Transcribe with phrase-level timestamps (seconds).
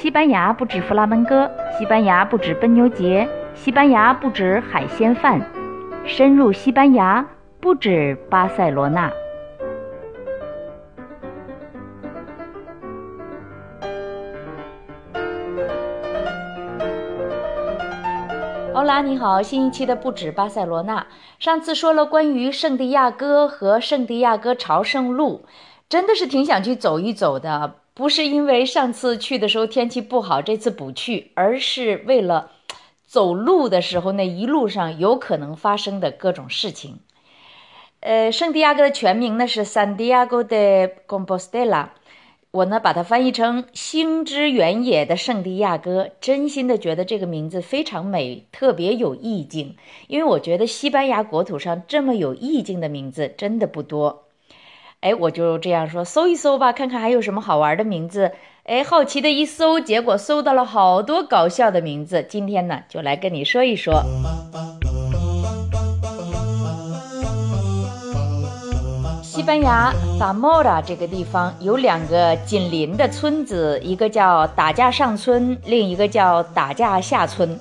[0.00, 5.38] 西班牙不止弗拉门戈，西班牙不止奔牛节，西班牙不止海鲜饭，
[6.06, 7.22] 深入西班牙
[7.60, 9.12] 不止巴塞罗那。
[18.72, 21.06] 欧拉，你好，新一期的不止巴塞罗那。
[21.38, 25.44] 上次说了关于圣地亚哥和圣地亚哥朝圣路，
[25.90, 27.74] 真的是挺想去走一走的。
[28.00, 32.50] 不是因为上次去的时候天气不好，这次不去，而是为了
[33.06, 37.00] 走路的时候那一路上有可能发生的各种事情。
[38.00, 41.88] 呃，圣地亚哥的全名呢是 San Diego de Compostela。
[42.52, 49.76] 我呢把它翻译成“星之原野的圣地亚哥”，真心的觉得这个名字非常美，特别有意境。
[50.06, 54.29] 因为我觉得西班牙国土上这么有意境的名字真的不多。
[55.00, 58.32] 哎，我就这样说，搜一搜吧，看看还有什么好玩的名字。
[58.64, 62.22] 哎，好奇的一搜，结果搜到了好多搞笑的名字。
[62.28, 64.02] 今天呢，就来跟你说一说。
[69.22, 77.58] 西班牙萨莫拉这个地方有两个紧邻的村子，一个叫打架上村，另一个叫打架下村。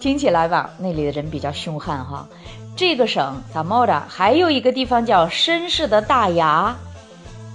[0.00, 2.26] 听起来吧，那里的人比较凶悍哈。
[2.74, 6.74] 这个省萨莫拉还有一个地方叫绅士的大牙。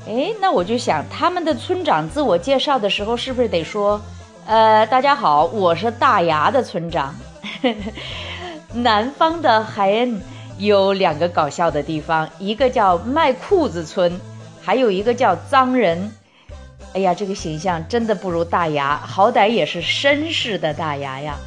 [0.08, 4.02] 哎，那我就想，他们的村长自我介绍的时候是不是得说，
[4.46, 7.16] 呃，大家好，我是大牙的村长。
[8.74, 10.22] 南方的海恩。
[10.60, 14.20] 有两个搞笑的地方，一个叫卖裤子村，
[14.60, 16.12] 还有一个叫脏人。
[16.96, 21.38] 哎呀，这个形象真的不如大牙，好歹也是绅士的大牙呀。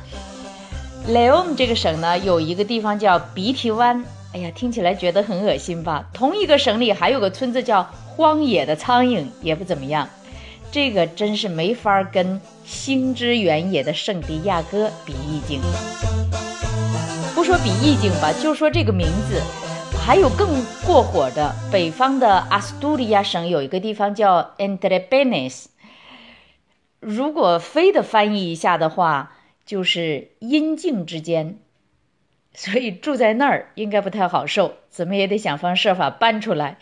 [1.08, 4.04] 雷欧姆这个省呢，有一个地方叫鼻涕湾。
[4.32, 6.06] 哎呀，听起来觉得很恶心吧？
[6.12, 10.08] 同一个省里还有个村子叫荒野的苍蝇，也不怎么样。
[10.70, 15.60] 这个真是没法跟星之原野的圣地亚哥比意境。
[17.34, 19.42] 不说比意境吧，就说这个名字，
[19.98, 20.48] 还有更
[20.86, 21.52] 过火的。
[21.72, 25.64] 北方的阿斯图利亚省有一个地方叫 Entre Benes，
[27.00, 29.32] 如果非得翻译一下的话，
[29.64, 31.58] 就是阴茎之间。
[32.52, 36.78] 所以住在那儿应该不太好受，怎么也得想方设法搬出来。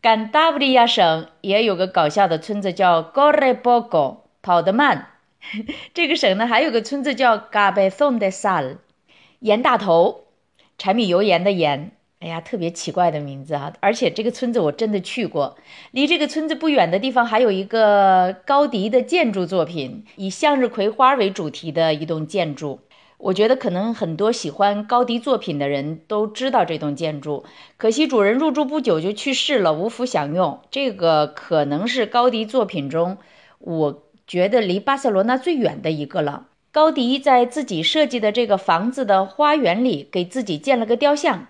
[0.00, 5.10] 甘达布利亚省也有个搞笑的村子叫 Gore Bogo，跑得慢。
[5.94, 8.78] 这个省呢还有个村子叫 Gabeson de Sal，。
[9.38, 10.24] 盐大头，
[10.78, 11.92] 柴米油盐的盐，
[12.22, 13.72] 哎呀，特别奇怪的名字啊！
[13.80, 15.56] 而且这个村子我真的去过，
[15.90, 22.78] 离这个村子不远的地方还有一个高迪的建筑作品，以向日葵花为主题的一栋建筑。
[23.18, 27.44] 我觉得可能很多喜欢高迪作品的人都知道这栋建筑，
[27.76, 30.60] 可惜主人入住不久就去世了，无福享用。
[30.70, 33.18] 这个可能是高迪作品中，
[33.58, 36.46] 我觉得离巴塞罗那最远的一个了。
[36.70, 41.48] 高迪在自己设计的这个房子的花园里给自己建了个雕像。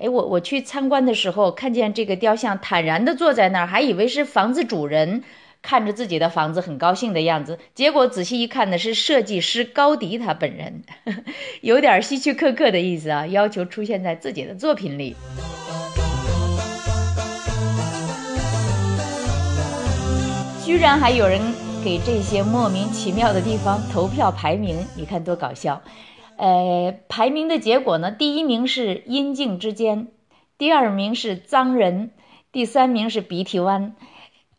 [0.00, 5.24] 哎，我我去参观的时候，看见这个雕像坦然地坐在那儿，还以为是房子主人
[5.60, 7.58] 看着自己的房子很高兴的样子。
[7.74, 10.82] 结果仔细一看呢，是设计师高迪他本人，
[11.62, 15.16] 有点希区柯克的意思啊，要求出现在自己的作品里。
[20.64, 21.40] 居然还有人。
[21.84, 25.80] 给这些莫名其妙的地方投票排名，你看多搞笑！
[26.38, 30.06] 呃，排名的结果呢，第一名是阴茎之间，
[30.56, 32.12] 第二名是脏人，
[32.52, 33.96] 第三名是鼻涕湾。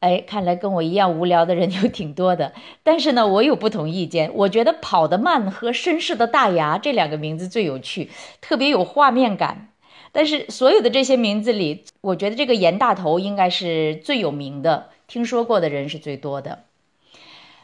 [0.02, 2.54] 哎，看来跟我一样无聊的人有挺多的。
[2.84, 8.10] 但是呢，我有不同意见，我觉得跑得慢和绅士的大牙这两个名字最有趣，
[8.42, 9.70] 特别有画面感。
[10.12, 16.64] 但是所有的这些名字里，我觉得这个严大头应该是最有名的，听说过的人是最多的。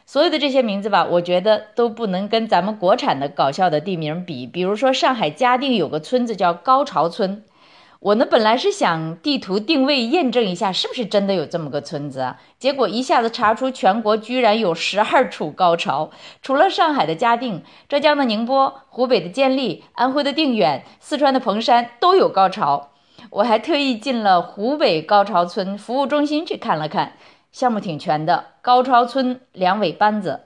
[0.08, 4.46] 所有的这些名字吧，我觉得都不能跟咱们国产的搞笑的地名比。
[4.46, 7.42] 比如说，上海嘉定有个村子叫高潮村，
[7.98, 16.10] 我呢本来是想地图定位验证一下是不是真的有这么个村子啊，结果一下子查出全国居然有十二处高潮，
[16.40, 22.90] 除了上海的嘉定、浙江的宁波、湖北的监利、安徽的定远、四川的彭山都有高潮。
[23.30, 27.14] 我还特意进了湖北高潮村服务中心去看了看。
[27.56, 30.42] 项目挺全的，高潮村两委班子，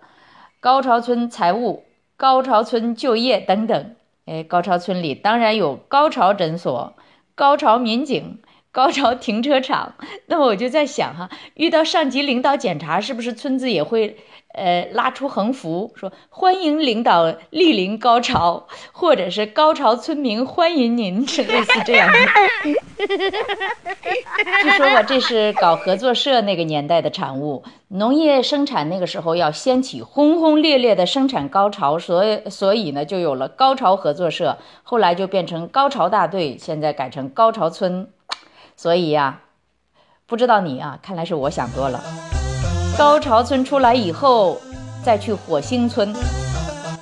[0.60, 1.82] 高潮村财务，
[2.16, 3.96] 高潮村就业等等。
[4.26, 6.94] 哎，高潮村里当然有高潮诊所、
[7.34, 8.38] 高潮民警、
[8.70, 9.94] 高潮停车场。
[10.26, 14.16] 那么我就在想哈，遇到上级领导检查，是不是村子也会？
[14.52, 22.18] 呃，拉出横幅说欢迎领导莅临高潮，或者是高潮村民欢迎您，是 类似这样的。
[24.62, 27.62] 据说吧，这是搞合作社那个年代的产物。
[27.88, 38.10] 农业生产那个时候要掀起轰轰烈烈的生产高潮，所以所以呢，就有了高潮合作社，后来就变成高潮大队，现在改成高潮村。
[38.76, 39.42] 所以呀，
[40.26, 42.00] 不知道你啊，看来是我想多了。
[43.00, 44.60] 高潮村出来以后，
[45.02, 46.14] 再去火星村。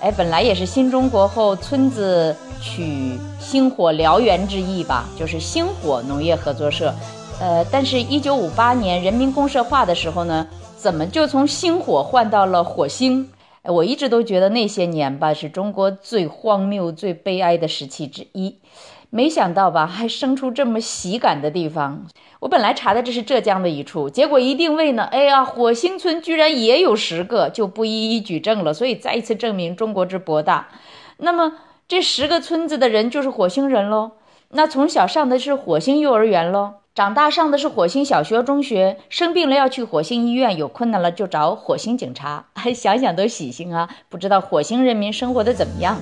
[0.00, 6.95] 哎，本来也是新中国后村子取星火燎原之意吧，就是星火农业合作社。
[7.41, 10.47] 呃，但是，一九五八年人民公社化的时候呢，
[10.77, 13.29] 怎么就从星火换到了火星？
[13.69, 18.59] 我一直都觉得那些年吧，是中国最荒谬、最悲哀的时期之一。
[19.11, 22.06] 没想到吧，还生出这么喜感的地方。
[22.41, 28.75] 我本来查的这是浙江的一处，结果一定位呢，哎呀，火星村居然也有十个，就不一一举证了。
[28.75, 30.69] 所以再一次证明中国之博大。
[31.17, 31.55] 那么
[31.88, 34.12] 这十个村子的人就是火星人喽。
[34.50, 42.45] 那从小上的是火星幼儿园喽，长大上的是火星小学、中学，生病了要去火星医院，有困难了就找火星警察。
[42.75, 43.89] 想想都喜庆啊！
[44.09, 45.97] 不知道火星人民生活的怎么样？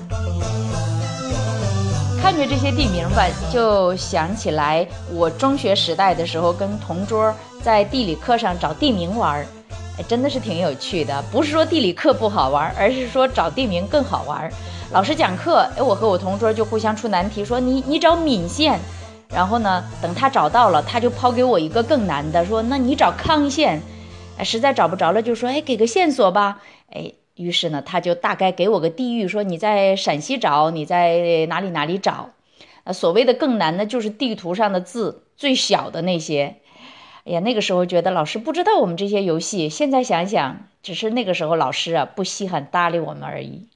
[2.19, 9.45] 看着这些地名吧，就想起来我中学时代的时候，跟同桌在地理课上找地名玩儿，
[9.99, 11.23] 哎，真的是挺有趣的。
[11.31, 14.51] 不是说地理课不好玩，而是说找地名更好玩。
[14.89, 18.79] 老师讲课，哎，我和我同桌就互相出难题，说你你找闽县，
[19.29, 23.81] 然后呢，等他找到了，他就抛给我一个更难的，说那你找康县，
[24.43, 27.13] 实在找不着了，就说哎，给个线索吧，哎。
[27.37, 32.31] 于是呢，他就大概给我个地域，说你在陕西找，你在哪里哪里找。
[32.83, 36.55] 呃，所谓的更难的，就是地图上的字最小的那些。
[37.25, 43.67] 哎呀，那个时候觉得老师不知道我们这些游戏，现在想想，只是那个时候老师啊不稀罕搭理我们而已。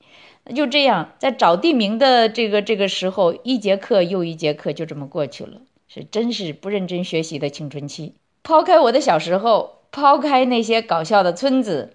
[0.43, 8.15] 那就这样，在找地名的这个这个时候，一节课又一节课就这么过去了，是真是不认真学习的青春期。
[8.43, 11.93] 抛开我的小时候，抛开那些搞笑的村子。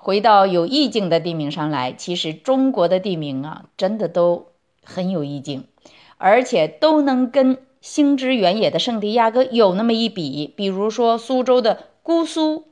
[0.00, 4.46] 回到有意境的地名上来，其实中国的地名啊，真的都
[4.84, 5.64] 很有意境，
[6.18, 10.54] 而且都能跟星之原野的圣地亚哥有那么一比。
[10.56, 12.68] 比如说苏州的姑苏，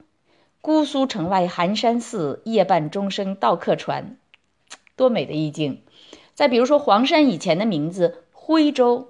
[0.60, 4.16] 姑苏城外寒山寺，夜半钟声到客船，
[4.96, 5.82] 多美的意境。
[6.34, 9.08] 再比如说黄山以前的名字徽州，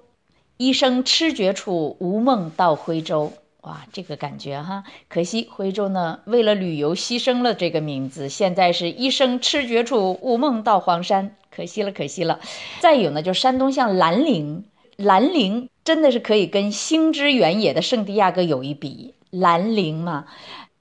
[0.57, 3.33] 一生痴绝处，无梦到徽州。
[3.61, 12.39] 哇，这个感觉哈，可惜徽州呢，为了旅游牺牲了这个名字，现在是一生痴绝处，无梦到黄山，可惜了，可惜了。
[12.79, 14.63] 再有呢，就山东像兰陵，
[14.95, 20.27] 兰陵真的是可以跟星之原野的圣地亚哥有一比，兰陵嘛，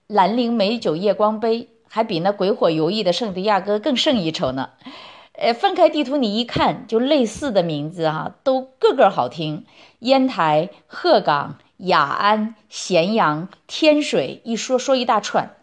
[0.06, 4.70] 兰陵美酒夜光杯，还比那鬼火游弋的圣地亚哥更胜一筹呢。
[5.32, 9.64] 呃，翻开地图你一看，就类似的名字哈，都个个好听，
[10.00, 11.58] 烟台、鹤岗。
[11.78, 15.56] 雅安、咸阳、天水，一说说一大串，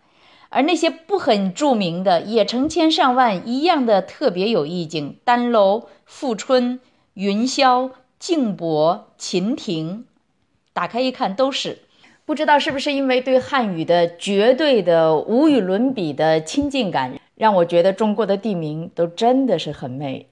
[0.49, 5.17] 而那些不很著名的，也成千上万，一样的特别有意境。
[5.23, 6.79] 丹楼、富春、
[7.15, 10.05] 云霄、静博、秦亭，
[10.71, 11.79] 打开一看都是。
[12.25, 20.27] 不知道是不是因为对汉语的绝对的无与伦比的亲近感，让我觉得中国的地名都真的是很美。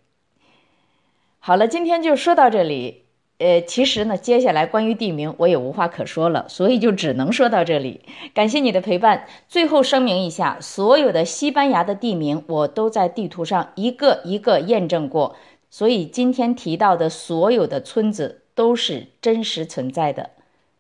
[1.40, 3.04] 好了，今天就说到这里。
[3.40, 8.02] 呃，其实呢，接下来关于地名我也无话可说了，所以就只能说到这里。
[8.36, 9.26] 感谢你的陪伴。
[9.50, 15.36] 最后声明一下，所有的西班牙的地名我都在地图上一个一个验证过，
[15.72, 20.30] 所以今天提到的所有的村子都是真实存在的。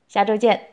[0.07, 0.70] 下周见。